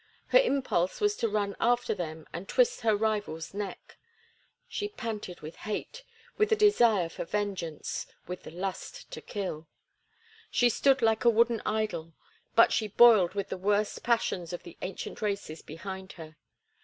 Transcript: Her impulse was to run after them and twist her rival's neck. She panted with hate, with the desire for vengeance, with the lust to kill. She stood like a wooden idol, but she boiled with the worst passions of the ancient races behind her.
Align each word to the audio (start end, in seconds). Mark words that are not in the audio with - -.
Her 0.29 0.39
impulse 0.39 0.99
was 0.99 1.15
to 1.17 1.29
run 1.29 1.55
after 1.59 1.93
them 1.93 2.25
and 2.33 2.49
twist 2.49 2.81
her 2.81 2.97
rival's 2.97 3.53
neck. 3.53 3.97
She 4.67 4.87
panted 4.89 5.41
with 5.41 5.57
hate, 5.57 6.03
with 6.39 6.49
the 6.49 6.55
desire 6.55 7.07
for 7.07 7.23
vengeance, 7.23 8.07
with 8.25 8.41
the 8.41 8.49
lust 8.49 9.11
to 9.11 9.21
kill. 9.21 9.67
She 10.49 10.69
stood 10.69 11.03
like 11.03 11.23
a 11.23 11.29
wooden 11.29 11.61
idol, 11.67 12.15
but 12.55 12.73
she 12.73 12.87
boiled 12.87 13.35
with 13.35 13.49
the 13.49 13.57
worst 13.57 14.01
passions 14.01 14.53
of 14.53 14.63
the 14.63 14.75
ancient 14.81 15.21
races 15.21 15.61
behind 15.61 16.13
her. 16.13 16.35